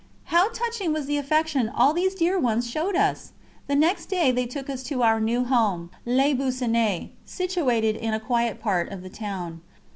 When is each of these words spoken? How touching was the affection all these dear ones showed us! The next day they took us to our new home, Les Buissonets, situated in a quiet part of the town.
How 0.33 0.49
touching 0.49 0.93
was 0.93 1.05
the 1.05 1.17
affection 1.19 1.69
all 1.69 1.93
these 1.93 2.15
dear 2.15 2.39
ones 2.39 2.67
showed 2.67 2.95
us! 2.95 3.33
The 3.67 3.75
next 3.75 4.07
day 4.07 4.31
they 4.31 4.47
took 4.47 4.67
us 4.67 4.81
to 4.85 5.03
our 5.03 5.19
new 5.21 5.43
home, 5.43 5.91
Les 6.07 6.33
Buissonets, 6.33 7.11
situated 7.23 7.95
in 7.95 8.11
a 8.11 8.19
quiet 8.19 8.59
part 8.59 8.89
of 8.91 9.03
the 9.03 9.09
town. 9.09 9.61